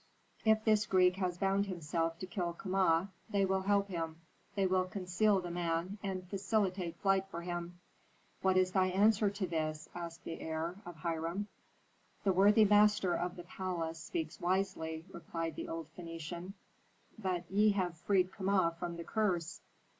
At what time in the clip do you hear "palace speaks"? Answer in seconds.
13.43-14.41